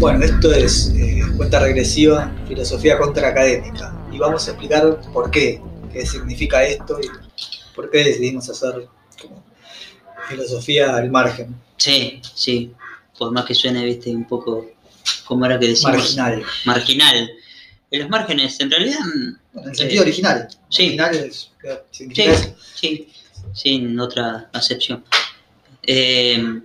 [0.00, 3.94] Bueno, esto es eh, cuenta regresiva, filosofía contraacadémica.
[4.12, 5.60] Y vamos a explicar por qué,
[5.92, 7.08] qué significa esto y
[7.74, 8.86] por qué decidimos hacer
[9.20, 9.44] como
[10.28, 11.54] filosofía al margen.
[11.76, 12.72] Sí, sí.
[13.18, 14.70] Por más que suene, viste, un poco,
[15.24, 15.96] ¿cómo era que decimos?
[16.16, 16.42] Marginal.
[16.64, 17.30] Marginal.
[17.90, 18.98] En los márgenes, en realidad,
[19.54, 20.48] En el sentido Eh, original.
[20.68, 20.86] sí.
[20.88, 21.50] Original es,
[21.90, 22.08] sí,
[22.74, 23.08] sí,
[23.54, 25.02] sin otra acepción.
[25.82, 26.60] Eh,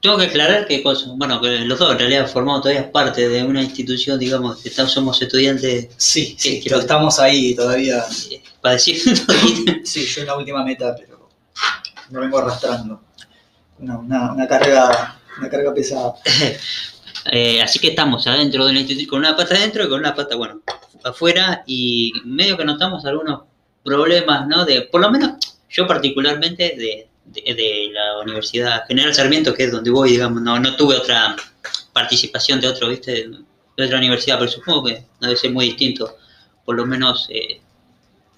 [0.00, 3.42] tengo que aclarar que, cosa- bueno, que los dos en realidad formamos todavía parte de
[3.42, 8.04] una institución, digamos, que estamos- somos estudiantes, Sí, sí, Sí, pero estamos ahí todavía.
[8.60, 9.12] para decirlo,
[9.84, 11.28] Sí, yo en la última meta, pero
[12.10, 13.00] lo vengo arrastrando.
[13.78, 16.14] Una, una, una carga, una carga pesada.
[17.30, 20.14] Eh, así que estamos adentro de la institución, con una pata adentro y con una
[20.14, 20.62] pata, bueno,
[21.04, 23.42] afuera, y medio que notamos algunos
[23.84, 24.64] problemas, ¿no?
[24.64, 25.32] De, por lo menos,
[25.68, 30.58] yo particularmente, de, de- de la Universidad General Sarmiento, que es donde voy, digamos, no,
[30.58, 31.36] no tuve otra
[31.92, 33.28] participación de otro, ¿viste?
[33.76, 36.16] De otra universidad, pero supongo que debe ser muy distinto,
[36.64, 37.60] por lo menos eh,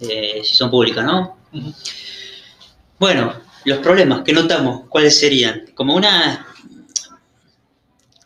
[0.00, 1.38] eh, si son públicas, ¿no?
[2.98, 5.66] Bueno, los problemas que notamos, ¿cuáles serían?
[5.74, 6.46] Como una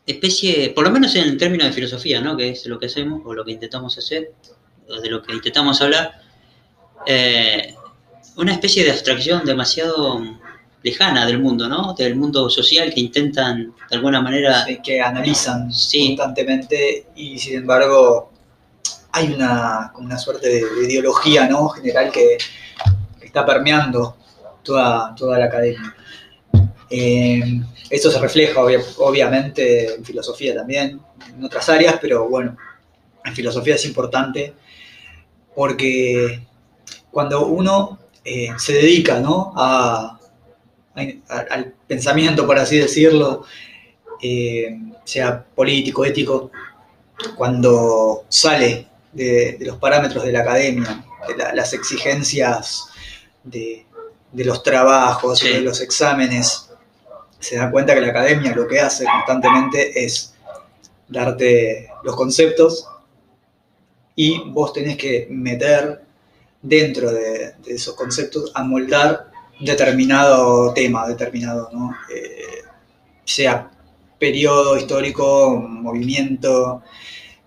[0.07, 2.37] especie, por lo menos en términos de filosofía, ¿no?
[2.37, 4.33] Que es lo que hacemos o lo que intentamos hacer,
[4.89, 6.21] o de lo que intentamos hablar,
[7.07, 7.75] eh,
[8.37, 10.21] una especie de abstracción demasiado
[10.87, 11.95] lejana del mundo, ¿no?
[11.95, 14.65] Del mundo social que intentan de alguna manera...
[14.65, 16.09] Sí, que analizan Sí.
[16.09, 18.31] constantemente y sin embargo
[19.13, 21.69] hay una, como una suerte de, de ideología ¿no?
[21.71, 22.39] general que,
[23.19, 24.17] que está permeando
[24.63, 25.95] toda, toda la academia.
[26.91, 31.01] Eh, esto se refleja obvia- obviamente en filosofía también,
[31.35, 32.57] en otras áreas, pero bueno,
[33.25, 34.55] en filosofía es importante
[35.55, 36.47] porque
[37.11, 39.53] cuando uno eh, se dedica ¿no?
[39.57, 39.67] a,
[40.15, 40.16] a-
[41.29, 43.45] al pensamiento, por así decirlo,
[44.23, 46.51] eh, sea político, ético,
[47.37, 52.85] cuando sale de, de los parámetros de la academia, de la- las exigencias
[53.45, 53.87] de,
[54.33, 55.49] de los trabajos, Sí.
[55.49, 56.71] de los exámenes,
[57.39, 60.35] se da cuenta que la academia lo que hace constantemente es
[61.09, 62.89] darte los conceptos
[64.15, 66.03] y vos tenés que meter
[66.63, 69.31] dentro de, de esos conceptos, amoldar
[69.61, 71.95] determinado tema, determinado, ¿no?
[72.15, 72.63] Eh,
[73.25, 73.71] sea
[74.19, 76.83] periodo histórico, movimiento,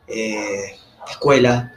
[0.07, 0.75] eh,
[1.09, 1.73] escuela.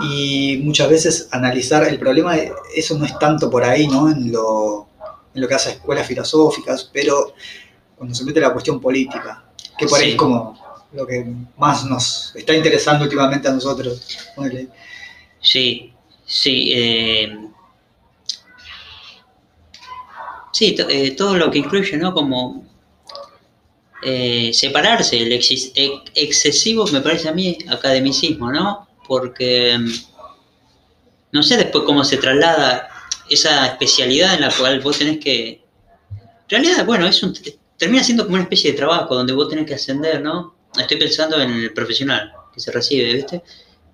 [0.00, 2.36] Y muchas veces analizar el problema,
[2.74, 4.10] eso no es tanto por ahí, ¿no?
[4.10, 4.88] En lo,
[5.34, 7.32] en lo que hace escuelas filosóficas, pero
[7.96, 9.44] cuando se mete la cuestión política,
[9.78, 10.10] que por ahí Sí.
[10.12, 10.58] es como
[10.92, 11.24] lo que
[11.56, 14.06] más nos está interesando últimamente a nosotros.
[15.40, 15.92] Sí,
[16.24, 16.72] sí.
[16.74, 17.38] eh,
[20.54, 22.14] sí, eh, todo lo que incluye, ¿no?
[22.14, 22.64] Como
[24.02, 25.72] eh, separarse, el ex-
[26.14, 28.86] excesivo, me parece a mí, academicismo, ¿no?
[29.06, 29.90] Porque mm,
[31.32, 32.88] no sé después cómo se traslada
[33.28, 35.62] esa especialidad en la cual vos tenés que...
[36.48, 37.34] En realidad, bueno, es un,
[37.76, 40.54] termina siendo como una especie de trabajo donde vos tenés que ascender, ¿no?
[40.78, 43.42] Estoy pensando en el profesional que se recibe, ¿viste?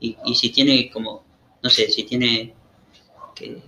[0.00, 1.24] Y, y si tiene como,
[1.62, 2.54] no sé, si tiene
[3.34, 3.62] que,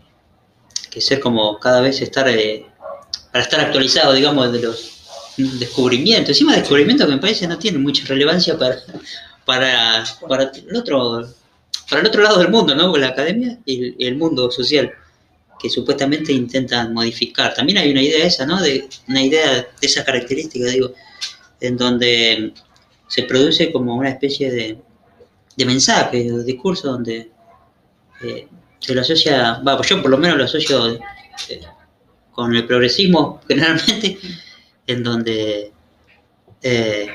[0.90, 2.66] que ser como cada vez estar, eh,
[3.32, 4.92] para estar actualizado, digamos, de los
[5.36, 6.30] descubrimientos.
[6.30, 8.76] Encima descubrimientos que me parece no tienen mucha relevancia para,
[9.44, 11.26] para, para el otro
[11.88, 12.96] para el otro lado del mundo, ¿no?
[12.96, 14.92] La academia y el, mundo social
[15.60, 17.54] que supuestamente intentan modificar.
[17.54, 18.60] También hay una idea esa, ¿no?
[18.60, 20.92] De una idea de esa característica, digo,
[21.60, 22.54] en donde
[23.08, 24.78] se produce como una especie de,
[25.56, 27.30] de mensaje, de discurso donde
[28.22, 30.94] eh, se lo asocia, va, yo por lo menos lo asocio
[31.48, 31.60] eh,
[32.32, 34.18] con el progresismo generalmente,
[34.86, 35.72] en donde
[36.62, 37.08] eh,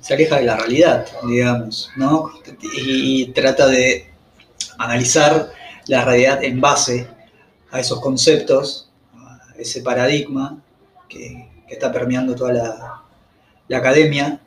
[0.00, 2.30] se aleja de la realidad, digamos, ¿no?
[2.62, 4.10] Y, y trata de
[4.78, 5.52] analizar
[5.86, 7.08] la realidad en base
[7.70, 10.62] a esos conceptos, a ese paradigma
[11.08, 13.02] que, que está permeando toda la,
[13.68, 14.40] la academia,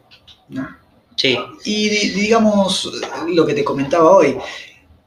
[0.50, 0.68] ¿no?
[1.16, 2.92] sí, Y di- digamos,
[3.28, 4.38] lo que te comentaba hoy,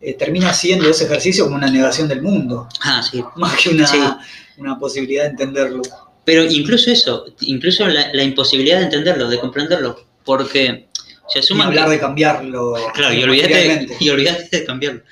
[0.00, 3.22] eh, termina siendo ese ejercicio como una negación del mundo, ah, sí.
[3.36, 3.98] más que una, Sí.
[4.58, 5.82] una posibilidad de entenderlo.
[6.24, 10.88] Pero incluso eso, incluso la, la imposibilidad de entenderlo, de comprenderlo, porque
[11.28, 13.96] se Ni asuma hablar que- de cambiarlo Claro, y materialmente.
[14.00, 15.02] y olvídate de cambiarlo.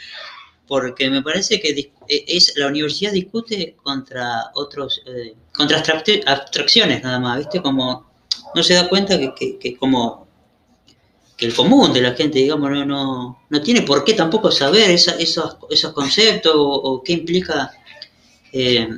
[0.67, 5.83] Porque me parece que dis- e- es, la universidad discute contra otros, eh, contra
[6.27, 7.61] abstracciones nada más, ¿viste?
[7.63, 8.11] Como
[8.55, 10.24] no se da cuenta que, que, que como
[11.37, 14.91] que el común de la gente, digamos, no, no, no tiene por qué tampoco saber
[14.91, 17.73] esa- esos, esos conceptos o, o qué implica
[18.53, 18.89] eh,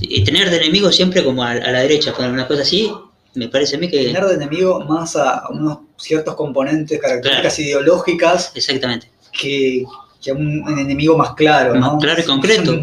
[0.00, 2.90] Y tener de enemigo siempre como a, a la derecha, poner una cosa así,
[3.34, 4.04] me parece a mí que...
[4.06, 9.10] Tener de enemigo más a unos ciertos componentes, características ideológicas Exactamente.
[9.38, 9.84] que,
[10.22, 11.98] que a un enemigo más claro, ¿no?
[11.98, 12.76] Claro y concreto.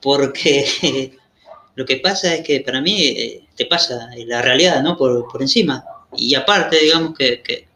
[0.00, 1.16] Porque
[1.74, 4.96] lo que pasa es que para mí eh, te pasa la realidad, ¿no?
[4.96, 5.82] Por, por encima.
[6.16, 7.68] Y aparte, digamos que, que,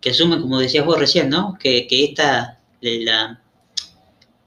[0.00, 1.56] que asume, como decías vos recién, ¿no?
[1.60, 3.40] Que, que esta, la,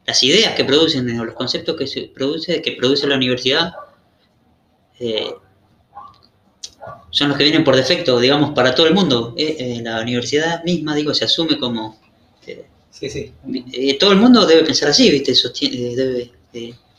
[0.06, 3.74] las ideas que producen, o los conceptos que se produce, que produce la universidad,
[5.00, 5.34] eh,
[7.12, 9.34] son los que vienen por defecto, digamos, para todo el mundo.
[9.38, 12.00] Eh, eh, la universidad misma, digo, se asume como...
[12.92, 13.34] Sí, sí.
[13.74, 15.34] eh, todo el mundo debe pensar así, ¿viste?
[15.36, 16.32] Sostiene- debe,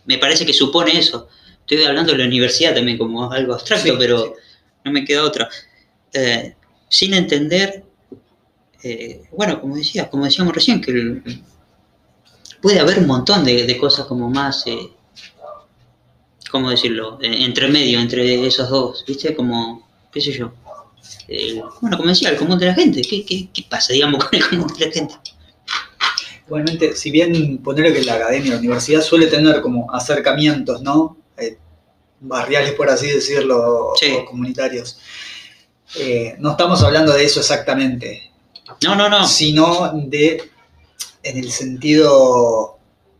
[0.05, 1.29] me parece que supone eso.
[1.61, 4.31] Estoy hablando de la universidad también como algo abstracto, Sí, pero sí.
[4.85, 5.49] no me queda otra.
[6.19, 6.55] Eh,
[6.89, 7.85] sin entender,
[8.83, 11.43] eh, bueno, como decía, como decíamos recién, que el-
[12.63, 14.79] puede haber un montón de, de cosas como más, eh,
[16.51, 17.19] ¿cómo decirlo?
[17.21, 19.35] Eh, entre medio, entre esos dos, ¿viste?
[19.35, 20.53] Como, qué sé yo.
[21.81, 23.03] Bueno, como decía, el común de la gente.
[23.03, 25.15] ¿Qué, qué, qué pasa, digamos, con el común de la gente?
[26.47, 31.17] Igualmente, si bien ponerle que la academia, la universidad suele tener como acercamientos, ¿no?
[32.21, 34.13] Barriales, por así decirlo, Sí.
[34.19, 34.99] o comunitarios.
[35.95, 38.31] Eh, no estamos hablando de eso exactamente,
[38.83, 39.27] No, no, no.
[39.27, 40.51] sino de,
[41.23, 42.79] en el sentido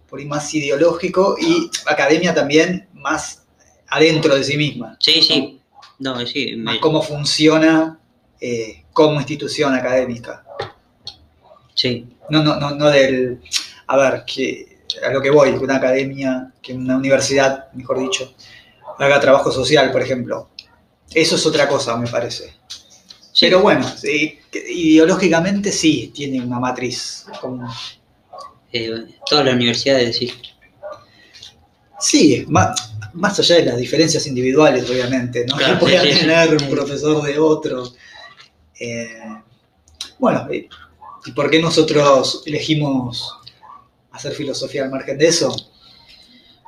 [0.09, 3.45] por ahí más ideológico y academia también más
[3.89, 5.61] adentro de sí misma, Sí, sí.
[5.99, 6.57] No, sí.
[6.57, 7.99] más cómo funciona
[8.41, 10.45] eh, como institución académica.
[11.75, 12.07] sí.
[12.29, 13.41] No, no, no, no del.
[13.87, 18.35] A ver, que a lo que voy, que una academia, que una universidad, mejor dicho,
[18.99, 20.49] haga trabajo social, por ejemplo.
[21.13, 22.55] Eso es otra cosa, me parece.
[23.33, 23.47] Sí.
[23.47, 23.87] Pero bueno,
[24.53, 27.27] ideológicamente sí tiene una matriz.
[27.41, 27.69] común.
[28.73, 30.33] Eh, todas las universidades, sí.
[32.01, 35.57] Sí, más, más allá de las diferencias individuales, obviamente, ¿no?
[35.57, 36.21] Claro, que pueda sí, sí, sí.
[36.21, 37.93] tener un profesor de otro.
[38.79, 39.09] Eh,
[40.19, 40.69] bueno, eh,
[41.25, 43.35] ¿y por qué nosotros elegimos
[44.13, 45.55] hacer filosofía al margen de eso?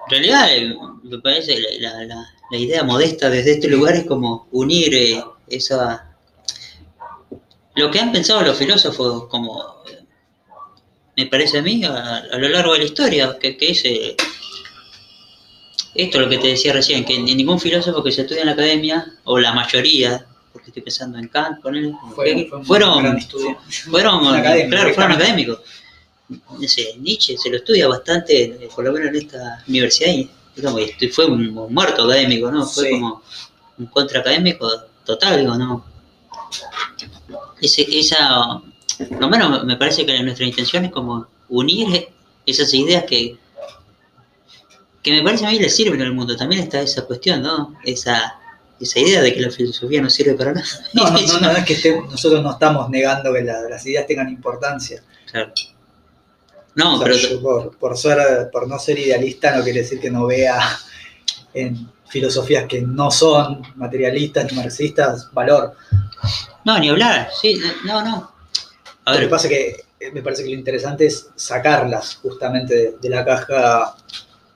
[0.09, 4.05] En realidad, eh, me parece la, la- la- la idea modesta desde este lugar es
[4.07, 6.17] como unir eh, esa.
[7.75, 9.63] Lo que han pensado los filósofos, como.
[11.17, 13.85] Me parece a mí, a, a lo largo de la historia, que, que es.
[13.85, 14.17] eh,
[15.95, 18.47] esto es lo que te decía recién, que ni- ningún filósofo que se estudia en
[18.47, 23.15] la academia, o la mayoría, porque estoy pensando en Kant, con él, fueron, fueron,
[24.37, 25.59] académico, claro, fueron académicos.
[26.29, 30.81] No sé, Nietzsche se lo estudia bastante, por lo menos en esta universidad, y digamos,
[31.13, 32.67] fue un, un muerto académico, ¿no?
[32.67, 32.91] Fue Sí.
[32.93, 33.23] como
[33.79, 34.69] un contra académico
[35.07, 35.85] total, digo, ¿no?
[37.61, 38.61] Ese, esa,
[39.09, 42.09] por lo menos me parece que nuestra intención es como unir
[42.47, 43.37] esas ideas que,
[45.03, 46.37] que me parece a mí le sirven al mundo.
[46.37, 47.77] También está esa cuestión, ¿no?
[47.85, 48.39] Esa,
[48.81, 50.67] esa idea de que la filosofía no sirve para nada.
[50.93, 54.07] No, no, no, no, es que esté- nosotros no estamos negando que la- las ideas
[54.07, 55.03] tengan importancia.
[55.31, 55.53] Claro.
[56.79, 59.99] No, O sea, pero yo por, por ser, por no ser idealista no quiere decir
[59.99, 60.61] que no vea
[61.53, 65.75] en filosofías que no son materialistas ni marxistas valor.
[66.65, 68.31] no, ni hablar, sí, no, no.
[69.05, 72.75] A Lo que ver, pasa que eh, me parece que lo interesante es sacarlas justamente
[72.77, 73.97] de, de la caja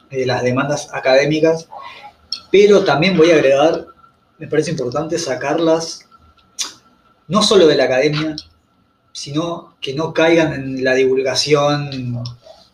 [0.09, 1.67] de las demandas académicas,
[2.52, 3.85] pero también voy a agregar,
[4.38, 6.07] me parece importante sacarlas
[7.26, 8.37] no solo de la academia,
[9.12, 12.23] sino que no caigan en la divulgación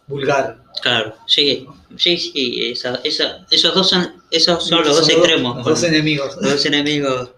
[0.06, 0.58] vulgar.
[0.82, 1.66] claro, sí,
[1.96, 5.56] sí, sí, esa, esa, esos dos son, esos son los dos extremos.
[5.56, 6.36] Los dos enemigos.
[6.40, 7.30] los dos enemigos.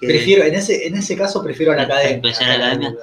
[0.00, 2.20] que- Prefiero, en ese, en ese caso prefiero a la academia.
[2.20, 2.94] pues a la academia.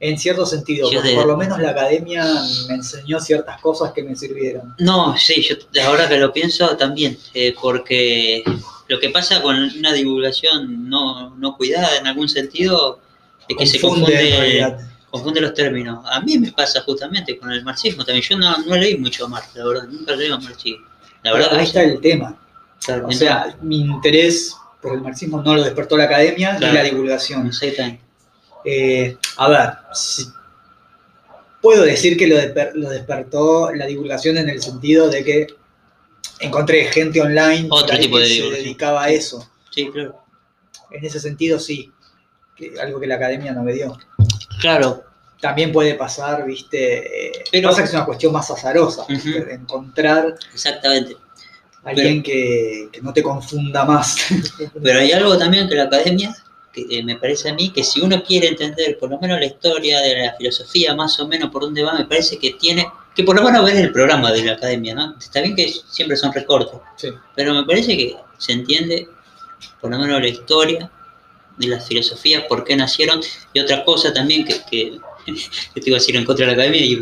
[0.00, 2.24] En cierto sentido, Yo porque de- por lo menos la academia
[2.68, 4.74] me enseñó ciertas cosas que me sirvieron.
[4.78, 8.42] No, sí, yo ahora que lo pienso también, eh, porque
[8.88, 12.98] lo que pasa con una divulgación no, no cuidada en algún sentido
[13.48, 14.76] es que se en confunde,
[15.10, 16.04] confunde los términos.
[16.10, 18.24] A mí me pasa justamente con el marxismo también.
[18.28, 20.86] Yo no, no leí mucho a Marx, la verdad, nunca leí a marxismo.
[21.22, 22.36] La verdad, Ahí está el tema.
[22.84, 26.72] claro, O sea, mi interés por el marxismo no lo despertó la academia Claro.
[26.72, 27.50] ni la divulgación.
[28.66, 30.26] Eh, a ver, si-
[31.62, 32.36] puedo decir que lo,
[32.74, 35.46] lo despertó la divulgación en el sentido de que
[36.40, 39.48] encontré gente online Otro tipo que de se dedicaba a eso.
[39.70, 40.20] Sí, claro.
[40.90, 41.90] En ese sentido, sí.
[42.56, 43.96] Que- algo que la academia no me dio.
[44.60, 45.04] Claro,
[45.40, 47.28] También puede pasar, viste.
[47.40, 49.04] eh, Pero- pasa que es una cuestión más azarosa.
[49.08, 51.16] De encontrar exactamente.
[51.84, 54.16] alguien que, que no te confunda más.
[54.82, 56.34] Pero hay algo también que la academia,
[56.72, 59.44] que eh, me parece a mí, que si uno quiere entender por lo menos la
[59.46, 63.22] historia de la filosofía, más o menos por dónde va, me parece que tiene que
[63.22, 65.14] por lo menos ves el programa de la academia, ¿no?
[65.18, 67.10] Está bien que siempre son recortes, Sí.
[67.36, 69.06] pero me parece que se entiende
[69.80, 70.90] por lo menos la historia
[71.56, 73.20] de las filosofías, por qué nacieron,
[73.52, 74.98] y otra cosa también que, que,
[75.74, 77.00] que te iba a decir en contra de la academia y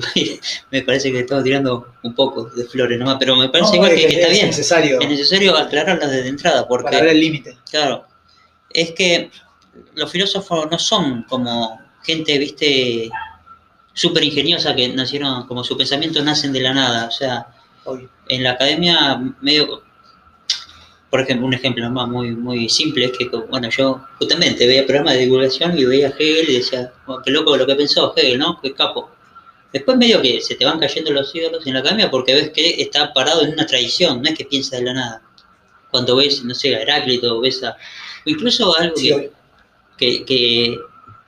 [0.70, 3.90] me parece que estaba tirando un poco de flores nomás, pero me parece No, igual
[3.94, 4.46] que, que está es bien.
[4.46, 7.56] necesario Es necesario aclararlas desde entrada, porque para ver el límite.
[7.70, 8.04] Claro,
[8.70, 9.30] es que
[9.94, 13.10] los filósofos no son como gente, viste,
[13.94, 17.06] súper ingeniosa que nacieron, como sus pensamientos nacen de la nada.
[17.06, 17.46] O sea,
[17.84, 18.08] Obvio.
[18.28, 19.82] en la academia medio,
[21.12, 25.12] por ejemplo, un ejemplo más muy, muy simple es que, bueno, yo justamente veía programas
[25.12, 28.38] de divulgación y veía a Hegel y decía, oh, qué loco lo que pensó Hegel,
[28.38, 28.58] ¿no?
[28.62, 29.10] Qué capo.
[29.74, 32.80] Después medio que se te van cayendo los ídolos en la academia porque ves que
[32.80, 35.22] está parado en una tradición, no es que piensa de la nada.
[35.90, 37.72] Cuando ves, no sé, a Heráclito, ves a...
[37.72, 39.30] o incluso algo Sí, que,
[39.98, 40.78] que, que,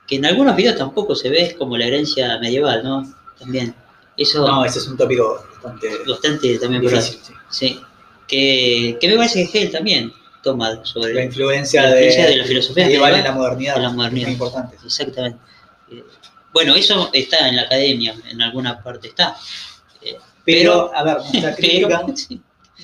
[0.07, 3.03] que en algunos videos tampoco se ve es como la herencia medieval, ¿no?
[3.37, 3.75] También.
[4.17, 7.19] Eso No, ese es un tópico bastante bastante también difícil.
[7.21, 7.33] sí.
[7.51, 7.79] Sí.
[8.27, 10.11] Que, que me parece que Hegel también
[10.43, 11.23] toma La sobre...
[11.25, 13.75] influencia, La influencia de, de la filosofía medieval en la modernidad.
[13.77, 14.25] en la es modernidad.
[14.27, 14.75] muy importante.
[14.83, 15.37] Exactamente.
[15.91, 16.03] Eh,
[16.53, 19.35] Bueno, eso está en la academia, en alguna parte está.
[20.01, 20.15] Eh,
[20.45, 22.41] Pero, a ver, nuestra crítica pero, sí.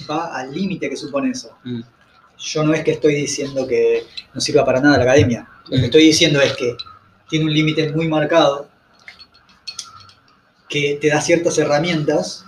[0.10, 1.58] va al límite que supone eso.
[1.64, 1.82] Mm,
[2.40, 5.48] Yo no es que estoy diciendo que no sirva para nada la academia.
[5.66, 5.86] Lo que Mm.
[5.86, 6.76] estoy diciendo es que
[7.30, 8.68] tiene un límite muy marcado
[10.70, 12.46] que te da ciertas herramientas,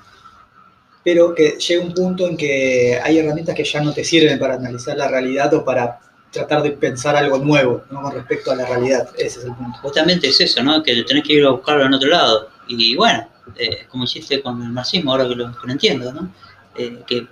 [1.03, 4.55] pero que llega un punto en que hay herramientas que ya no te sirven para
[4.55, 5.99] analizar la realidad o para
[6.31, 8.01] tratar de pensar algo nuevo ¿no?
[8.01, 9.09] con respecto a la realidad.
[9.17, 9.77] Ese es el punto.
[9.81, 10.81] Justamente es eso, ¿no?
[10.81, 12.49] Que tenés que ir a buscarlo en otro lado.
[12.67, 16.33] Y bueno, eh, como hiciste con el marxismo, ahora que lo, que entiendo, ¿no?
[16.75, 17.27] Eh, que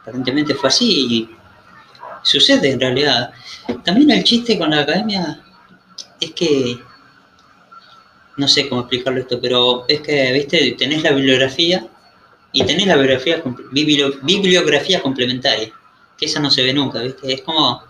[0.00, 1.30] aparentemente fue así y
[2.22, 3.32] sucede en realidad.
[3.84, 5.42] También el chiste con la academia
[6.20, 6.78] es que,
[8.36, 11.86] no sé cómo explicarlo esto, pero es que, viste, tenés la bibliografía
[12.52, 13.42] y tenés la bibliografía,
[13.72, 15.72] biblio- bibliografía complementaria,
[16.18, 17.82] que esa no se ve nunca, viste, es como,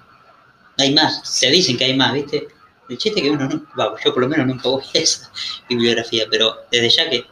[0.78, 2.48] hay más, te dicen que hay más, viste.
[2.88, 5.30] El chiste es que uno no, va, yo por lo menos nunca voy a esa
[5.68, 7.24] bibliografía, pero desde ya que,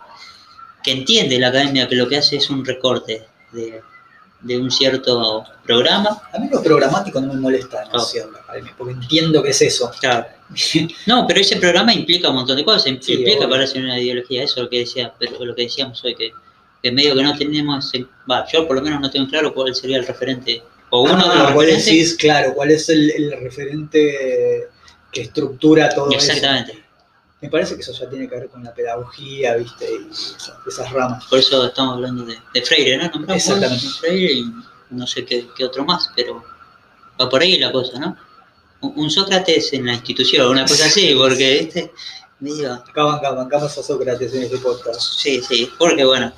[0.85, 3.83] que entiende la academia que lo que hace es un recorte de,
[4.41, 6.23] de un cierto programa.
[6.33, 9.91] A mí lo programático no me molesta demasiado la academia, porque entiendo que es eso.
[10.01, 10.27] Claro.
[11.07, 14.45] No, pero ese programa implica un montón de cosas, Sí, implica para hacer una ideología,
[14.45, 16.33] eso es lo que decía, pero lo que decíamos hoy, que,
[16.83, 17.93] que medio que no tenemos,
[18.31, 21.19] va, yo por lo menos no tengo claro cuál sería el referente, o uno de
[21.19, 21.85] los Ah, ¿cuál referentes.
[21.87, 22.17] decís?
[22.17, 24.69] Claro, ¿cuál es el, el referente
[25.13, 26.19] que estructura todo eso?
[26.19, 26.85] Exactamente,
[27.41, 29.87] Me parece que eso ya tiene que ver con la pedagogía, ¿viste?
[29.91, 31.25] Y esas, esas ramas.
[31.27, 33.05] por eso estamos hablando de, de Freire, ¿no?
[33.11, 33.87] Nombramos Exactamente.
[34.01, 34.45] Freire y
[34.91, 36.43] no sé qué, qué otro más, pero
[37.21, 38.17] va por ahí la cosa, ¿no?
[38.81, 41.93] Un, un Sócrates en la institución, una cosa así, porque este,
[42.41, 45.01] medio, Acá banca- bancamos a Sócrates en este podcast.
[45.01, 46.33] sí, sí, porque bueno,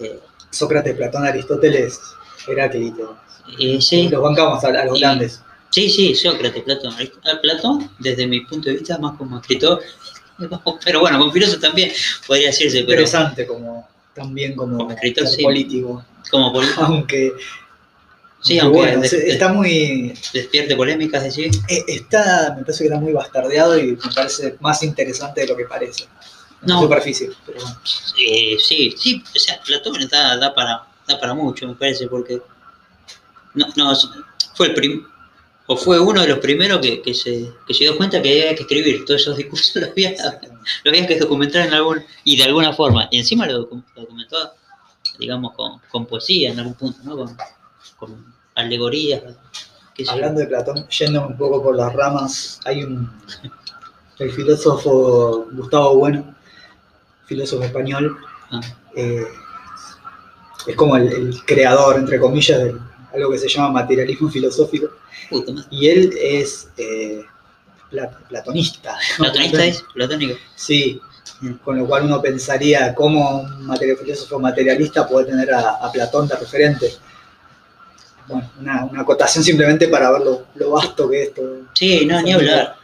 [0.00, 0.18] eh,
[0.50, 1.98] Sócrates, Platón, Aristóteles,
[2.46, 3.16] Heráclito.
[3.58, 5.40] eh, sí, Los bancamos a, a los Y- grandes.
[5.70, 6.94] Sí, sí, Sócrates, Platón.
[7.42, 9.80] Platón, desde mi punto de vista, más como escritor,
[10.84, 11.90] pero bueno, con filósofo también
[12.26, 15.42] podría decirse, pero Interesante como también como, Como escritor, sí.
[15.42, 16.04] político.
[16.30, 17.32] como político, Aunque,
[18.40, 21.50] Sí, aunque bueno, está muy despierte polémicas, decir.
[21.68, 25.56] eh, está, me parece que está muy bastardeado y me parece más interesante de lo
[25.56, 26.04] que parece.
[26.66, 26.80] No.
[26.82, 27.78] Superficie, pero bueno.
[28.26, 32.40] Eh, sí, sí, o sea, Platón da, da para, da para mucho, me parece, porque
[33.54, 33.92] no, no,
[34.54, 35.04] fue el prim,
[35.66, 38.54] o fue uno de los primeros que, que se, que se dio cuenta que había
[38.54, 40.14] que escribir todos esos discursos, los había,
[40.84, 44.02] lo había que documentar en algún, y de alguna forma, y encima lo, docu- lo
[44.02, 44.36] documentó,
[45.18, 47.16] digamos, con, con poesía en algún punto, ¿no?
[47.16, 47.36] Con,
[47.96, 49.22] con alegorías.
[50.08, 53.08] Hablando de Platón, yendo un poco por las ramas, hay un.
[54.18, 56.34] El filósofo Gustavo Bueno,
[57.26, 58.16] filósofo español,
[58.50, 58.60] Ah,
[58.94, 59.24] eh,
[60.66, 62.74] es como el, el creador, entre comillas, de
[63.14, 64.88] algo que se llama materialismo filosófico.
[65.70, 67.24] Y él es eh,
[67.90, 68.96] pla- platonista.
[69.16, 70.34] Platonista es, platónico.
[70.54, 71.00] Sí,
[71.64, 76.28] con lo cual uno pensaría cómo un material- filósofo materialista puede tener a, a Platón
[76.28, 76.94] de referente.
[78.26, 81.58] Bueno, una, una acotación simplemente para ver lo, lo vasto que es todo.
[81.74, 82.76] Sí, no, ni hablar.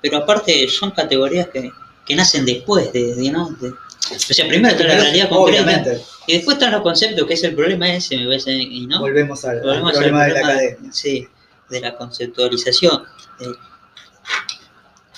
[0.00, 1.70] Pero aparte son categorías que,
[2.06, 3.50] que nacen después de, de, ¿no?
[3.60, 3.74] De-
[4.14, 7.44] o sea, primero está la realidad concreta Obviamente, y después están los conceptos, que es
[7.44, 9.00] el problema ese, me parece, y ¿no?
[9.00, 10.92] volvemos al, al Volvemos al problema de la de- academia.
[10.92, 11.26] Sí,
[11.70, 13.02] de la conceptualización.
[13.40, 13.44] Eh,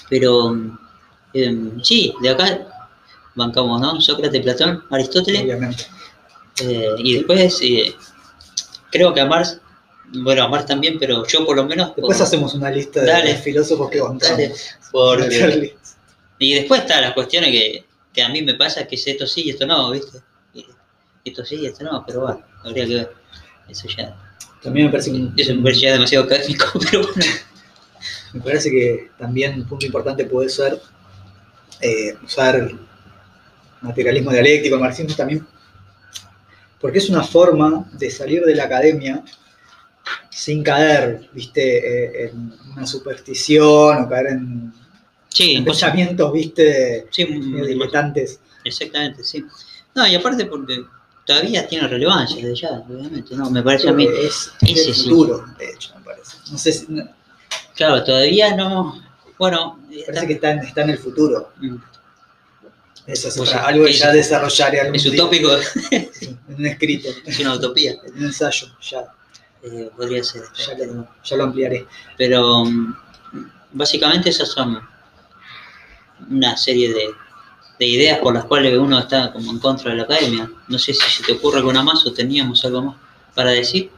[0.09, 0.57] pero
[1.35, 2.67] em, sí, de acá
[3.35, 4.01] bancamos, ¿no?
[4.01, 5.85] Sócrates, Platón, Aristóteles, Obviamente.
[6.63, 7.95] eh, y después eh,
[8.91, 9.61] creo que a Marx,
[10.15, 11.95] bueno, a Marx también, pero yo por lo menos...
[11.95, 13.35] Después por- hacemos una lista de Dale.
[13.37, 14.61] filósofos que Dale, bancamos.
[14.91, 15.77] porque-
[16.41, 19.43] y después están las cuestiones que, que a mí me pasa, que es esto sí
[19.47, 20.19] y esto no, ¿viste?
[21.25, 23.13] esto sí, esto no, pero bueno, habría que ver.
[23.69, 24.17] Eso ya,
[24.63, 27.25] También me parece, un- eso me parece ya demasiado académico, pero bueno.
[28.33, 30.81] me parece que también un punto importante puede ser
[31.81, 32.71] eh, usar
[33.81, 35.47] materialismo dialéctico, el marxismo también,
[36.81, 39.23] porque es una forma de salir de la academia
[40.31, 44.73] sin caer, viste, eh, en una superstición o caer en,
[45.39, 48.41] Sí, en cosas- pensamientos, viste, sí, diletantes.
[48.65, 49.45] exactamente, sí.
[49.95, 50.85] No, y aparte porque
[51.25, 53.49] todavía tiene relevancia desde ya, obviamente, ¿no?
[53.49, 55.03] Me parece a mí, es, es el sí.
[55.05, 56.37] futuro, de hecho, me parece.
[56.51, 57.09] No sé si, me
[57.77, 59.01] claro, todavía no,
[59.39, 61.53] bueno, parece que está en, está en el futuro.
[61.59, 61.77] mm,
[63.07, 65.51] Eso es Pues sí, algo que ya desarrollaré algún es utópico,
[65.93, 66.11] En
[66.49, 69.05] un escrito, es una utopía, un ensayo, ya,
[69.63, 70.43] eh, podría ser.
[70.67, 70.77] ya,
[71.25, 71.87] ya lo ampliaré.
[72.17, 72.95] Pero mm,
[73.75, 74.81] básicamente esas son
[76.31, 77.11] una serie de,
[77.79, 80.51] de ideas por las cuales uno está como en contra de la academia.
[80.69, 82.97] No sé si se te ocurre alguna más o teníamos algo más
[83.35, 83.91] para decir.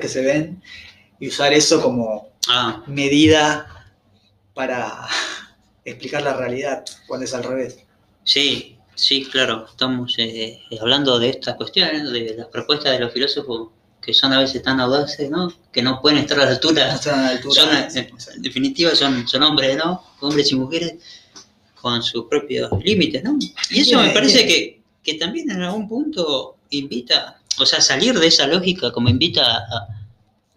[0.00, 0.60] que se ven
[1.20, 3.75] y usar eso como Ah, medida
[4.56, 5.06] para
[5.84, 7.78] explicar la realidad cuando es al revés.
[8.24, 9.66] sí, sí, claro.
[9.70, 12.10] Estamos eh, eh, hablando de estas cuestiones, ¿no?
[12.10, 13.68] de las propuestas de los filósofos
[14.00, 15.52] que son a veces tan audaces, ¿no?
[15.70, 17.54] Que no pueden estar a la No altura están a la altura.
[17.54, 20.02] son, eh, en definitiva, son, son hombres, ¿no?
[20.20, 20.94] Hombres y mujeres
[21.74, 23.36] con sus propios límites, ¿no?
[23.68, 28.28] Y eso me parece que, que también en algún punto invita, o sea, salir de
[28.28, 29.88] esa lógica como invita a,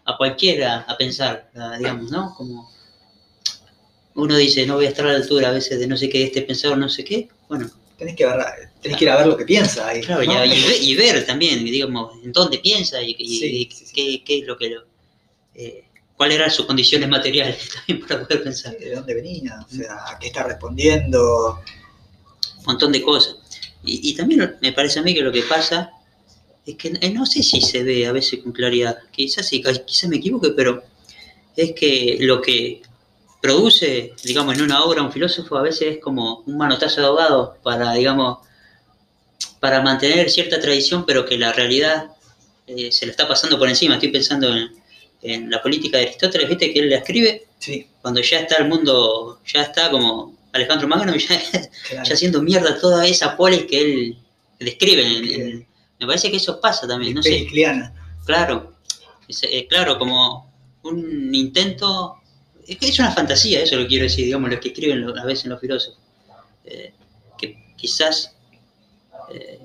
[0.04, 2.34] a cualquiera a pensar, digamos, ¿no?
[2.36, 2.70] Como
[4.14, 6.24] uno dice, no voy a estar a la altura a veces de no sé qué,
[6.24, 7.28] este pensador, no sé qué.
[7.48, 8.36] Bueno, tenés, que ver,
[8.82, 10.00] tenés que ir a ver lo que piensa ahí.
[10.00, 13.86] claro, y, ve- y ver también, digamos, en dónde piensa y, y- Sí, y sí,
[13.86, 13.92] sí.
[13.94, 14.82] Qué, qué es lo que lo...
[15.54, 15.84] eh,
[16.16, 18.76] cuáles eran sus condiciones materiales también para poder pensar.
[18.78, 19.58] ¿De dónde venía?
[19.66, 21.60] O sea, ¿a qué está respondiendo?
[22.58, 23.36] un montón de cosas.
[23.84, 25.90] Y, y también me parece a mí que lo que pasa
[26.66, 30.08] es que eh, no sé si se ve a veces con claridad, quizás sí, quizás
[30.10, 30.82] me equivoque, pero
[31.56, 32.82] es que lo que
[33.40, 37.56] produce, digamos, en una obra un filósofo a veces es como un manotazo de ahogado
[37.62, 38.38] para, digamos,
[39.60, 42.10] para mantener cierta tradición, pero que la realidad
[42.66, 43.94] eh, se lo está pasando por encima.
[43.94, 44.70] Estoy pensando en,
[45.22, 48.68] en la política de Aristóteles, viste que él la escribe Sí, cuando ya está el
[48.68, 51.28] mundo, ya está como Alejandro Magno, ya,
[51.88, 52.04] claro.
[52.06, 54.18] ya haciendo mierda toda esa polis que él
[54.58, 55.02] describe.
[55.06, 55.66] en- en-
[55.98, 57.46] me parece que eso pasa también, no sé,
[58.24, 58.72] claro,
[59.28, 60.50] es, eh, claro, como
[60.84, 62.16] un intento,
[62.66, 65.24] es que es una fantasía, eso lo quiero decir, digamos, lo que escriben lo- a
[65.24, 65.98] veces los filósofos,
[66.64, 66.92] Eh,
[67.38, 68.34] que quizás
[69.32, 69.58] eh,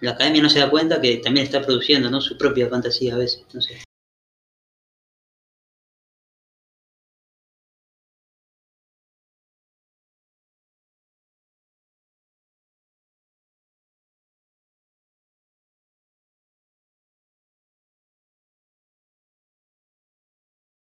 [0.00, 2.20] la academia no se da cuenta que también está produciendo ¿no?
[2.20, 3.78] su propia fantasía a veces, no sé.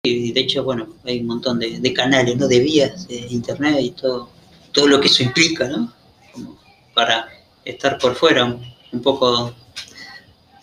[0.03, 2.47] Y de hecho, bueno, hay un montón de, de canales, ¿no?
[2.47, 4.29] De vías, de internet y todo,
[4.71, 5.93] todo lo que eso implica, ¿no?
[6.31, 6.57] Como
[6.95, 7.27] para
[7.63, 9.53] estar por fuera un, un poco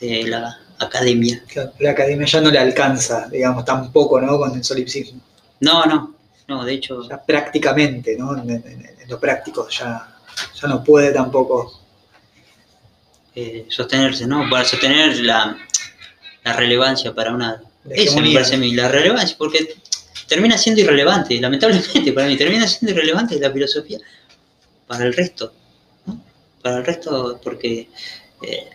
[0.00, 1.40] de la academia.
[1.46, 4.38] Claro, La academia ya no le alcanza, digamos, tampoco, ¿no?
[4.38, 5.20] Con el solipsismo.
[5.60, 6.14] No, no,
[6.48, 8.36] no, de hecho, Ya prácticamente, ¿no?
[8.36, 10.16] En, en- en lo práctico ya,
[10.60, 11.80] ya no puede tampoco.
[13.36, 14.48] eh, sostenerse, ¿no?
[14.50, 15.56] Para sostener la,
[16.44, 17.62] la relevancia para una...
[17.90, 19.76] Esa me parece a mí, la relevancia, porque
[20.26, 23.98] termina siendo irrelevante, lamentablemente para mí, termina siendo irrelevante la filosofía
[24.86, 25.52] para el resto,
[26.06, 26.20] ¿no?
[26.62, 27.88] Para el resto, porque,
[28.42, 28.68] eh,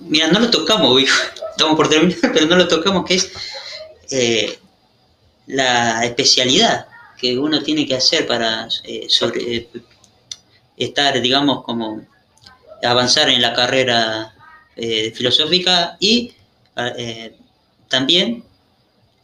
[0.00, 1.16] mira, no lo tocamos, hijo.
[1.50, 3.30] estamos por terminar, pero no lo tocamos, que es
[4.10, 4.58] eh,
[5.46, 6.86] la especialidad
[7.18, 9.68] que uno tiene que hacer para eh, sobre, eh,
[10.76, 12.06] estar, digamos, como
[12.82, 14.32] avanzar en la carrera
[15.14, 16.34] filosófica y
[17.88, 18.42] también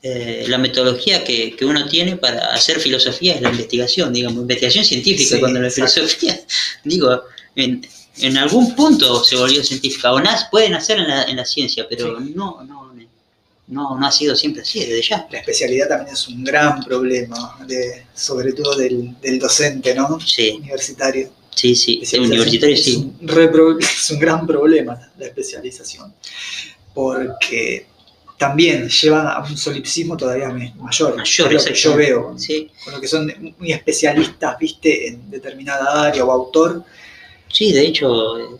[0.02, 4.84] eh, la metodología que, que uno tiene para hacer filosofía es la investigación, digamos, investigación
[4.84, 5.92] científica, Sí, cuando la exacto.
[5.92, 6.40] filosofía,
[6.84, 7.22] digo,
[7.54, 7.86] en,
[8.18, 11.86] en algún punto se volvió científica, o nas, puede nacer en la, en la ciencia,
[11.88, 12.92] pero no, no,
[13.68, 15.26] no, no ha sido siempre así, desde ya.
[15.30, 20.18] La especialidad también es un gran problema, de, sobre todo del, del docente, ¿no?
[20.20, 21.30] Sí, Universitario.
[21.54, 22.96] sí, sí, universitario es sí.
[23.20, 26.12] Un re pro- es un gran problema la especialización,
[26.92, 27.86] porque
[28.38, 31.16] también llevan a un solipsismo todavía mayor.
[31.16, 35.30] Mayor, es lo que yo veo, Sí, con lo que son muy especialistas, viste, en
[35.30, 36.84] determinada área o autor.
[37.48, 38.58] sí, de hecho,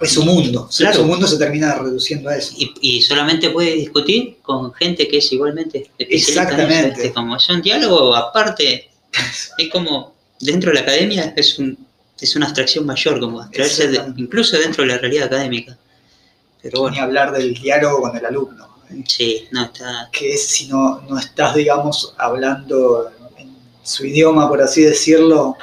[0.00, 0.68] es su mundo.
[0.76, 0.96] Claro.
[1.00, 2.54] Su mundo se termina reduciendo a eso.
[2.56, 7.12] Y, y solamente puede discutir con gente que es igualmente especialista en eso, Exactamente.
[7.12, 8.88] Como es un diálogo aparte,
[9.58, 11.76] es como dentro de la academia es un
[12.20, 15.76] es una abstracción mayor, como abstraerse de- incluso dentro de la realidad académica.
[16.60, 18.67] Pero Ni bueno, hablar del diálogo con el alumno.
[19.06, 20.08] Sí, no está.
[20.12, 25.56] que es si no, no estás, digamos, hablando en su idioma, por así decirlo,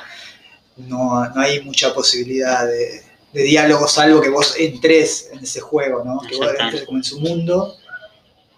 [0.77, 3.01] no, no hay mucha posibilidad de,
[3.33, 6.19] de diálogo, salvo que vos entres en ese juego, ¿no?
[6.27, 7.75] Que vos entres como en su mundo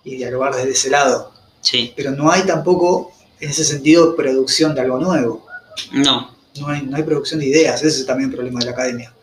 [0.04, 1.32] y dialogar desde ese lado.
[1.62, 5.46] Sí, Pero no hay tampoco, en ese sentido, producción de algo nuevo.
[5.92, 8.72] no, No hay, no hay producción de ideas, ese es también el problema de la
[8.72, 9.14] academia.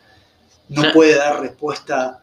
[0.68, 0.94] No Claro.
[0.94, 2.22] puede dar respuesta,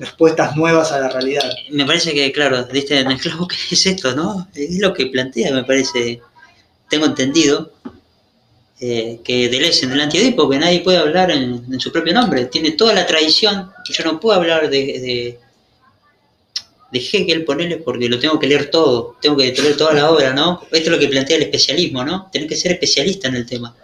[0.00, 1.44] respuestas nuevas a la realidad.
[1.70, 4.48] me parece que, claro, diste en el clavo que es esto, ¿no?
[4.54, 6.20] Es lo que plantea, me parece,
[6.88, 7.72] tengo entendido,
[8.80, 12.72] eh, que Deleuze en el antiedipo, que nadie puede hablar en, su propio nombre, tiene
[12.72, 15.38] toda la tradición, yo no puedo hablar de, de,
[16.90, 20.32] de Hegel, ponerle, porque lo tengo que leer todo, tengo que leer toda la obra,
[20.32, 20.62] ¿no?
[20.72, 22.30] Esto es lo que plantea el especialismo, ¿no?
[22.32, 23.76] Tenés que ser especialista en el tema.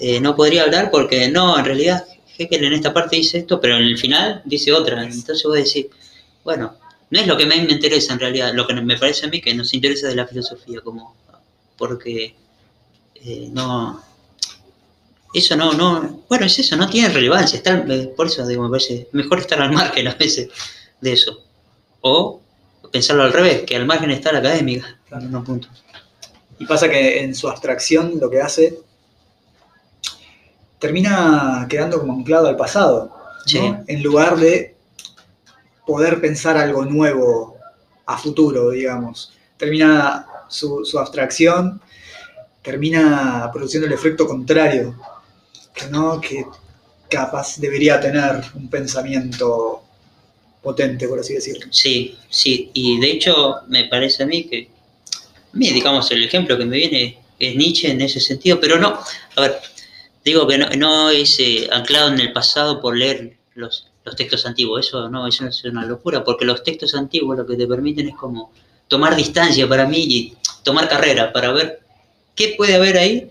[0.00, 2.04] Eh, no podría hablar porque, no, en realidad
[2.38, 5.62] Hegel en esta parte dice esto, pero en el final dice otra, entonces voy a
[5.62, 5.90] decir,
[6.44, 6.76] bueno,
[7.10, 9.40] no es lo que me, me interesa en realidad, lo que me parece a mí
[9.40, 11.16] que nos interesa de la filosofía, como
[11.76, 12.34] porque
[13.14, 14.02] eh, no
[15.34, 18.70] eso no, no, bueno es eso, no tiene relevancia, está, eh, por eso digo, me
[18.70, 20.48] parece mejor estar al margen a veces
[21.00, 21.44] de eso.
[22.00, 22.40] O
[22.90, 24.98] pensarlo al revés, que al margen está la académica.
[25.08, 25.26] Claro.
[25.26, 25.68] No, punto.
[26.58, 28.78] Y pasa que en su abstracción lo que hace
[30.78, 33.14] termina quedando como anclado al pasado,
[33.50, 34.76] en lugar de
[35.86, 37.56] poder pensar algo nuevo
[38.04, 39.32] a futuro, digamos.
[39.56, 41.80] Termina su, su abstracción,
[42.62, 44.94] termina produciendo el efecto contrario,
[45.74, 46.44] que no, que
[47.08, 49.82] capaz debería tener un pensamiento
[50.62, 51.66] potente, por así decirlo.
[51.70, 54.68] Sí, sí, y de hecho me parece a mí que,
[55.52, 58.98] a mí digamos el ejemplo que me viene es Nietzsche en ese sentido, pero no,
[59.36, 59.58] a ver,
[60.28, 64.46] digo que no, no es eh, anclado en el pasado por leer los, los textos
[64.46, 68.08] antiguos, eso no, eso es una locura, porque los textos antiguos lo que te permiten
[68.08, 68.52] es como
[68.88, 71.80] tomar distancia para mí y tomar carrera para ver
[72.34, 73.30] qué puede haber ahí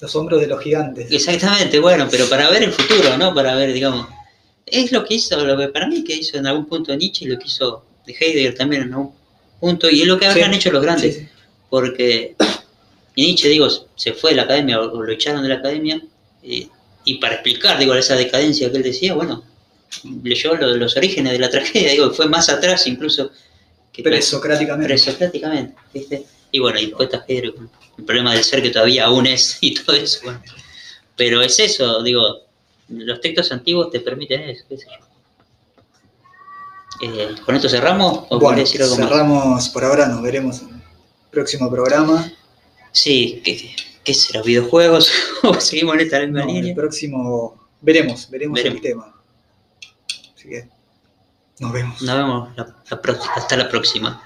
[0.00, 1.10] Los hombros de los gigantes.
[1.12, 3.34] Exactamente, bueno, pero para ver el futuro, ¿no?
[3.34, 4.06] Para ver, digamos.
[4.66, 7.28] Es lo que hizo, lo que para mí que hizo en algún punto Nietzsche y
[7.28, 9.12] lo que hizo de Heidegger también en algún
[9.60, 10.40] punto, y es lo que Sí.
[10.40, 11.28] han hecho los grandes, Sí, sí.
[11.68, 12.34] porque
[13.26, 16.00] Nietzsche, digo, se fue de la academia o lo echaron de la academia,
[16.42, 16.68] y,
[17.04, 19.42] y para explicar, digo, esa decadencia que él decía, bueno,
[20.22, 23.30] leyó lo- los orígenes de la tragedia, digo, fue más atrás incluso
[23.92, 24.86] que Presocráticamente.
[24.88, 26.24] presocráticamente, ¿viste?
[26.52, 29.74] Y bueno, y después está con el problema del ser que todavía aún es y
[29.74, 30.20] todo eso.
[30.24, 30.40] bueno.
[31.16, 32.22] Pero es eso, digo,
[32.88, 35.06] los textos antiguos te permiten eso, qué sé yo.
[37.02, 38.24] Eh, ¿Con esto cerramos?
[38.28, 39.08] ¿O Bueno, querés decir algo más?
[39.08, 40.82] cerramos por ahora, nos veremos en el
[41.30, 42.30] próximo programa.
[42.92, 43.74] Sí, ¿qué,
[44.04, 44.42] qué será?
[44.42, 45.10] ¿Videojuegos?
[45.42, 46.74] ¿O seguimos en esta misma No, en el línea?
[46.74, 48.76] próximo veremos, veremos, Veremos.
[48.76, 49.14] el tema.
[50.36, 50.68] Así que
[51.58, 52.02] nos vemos.
[52.02, 54.22] Nos vemos la- la próxima- hasta la próxima.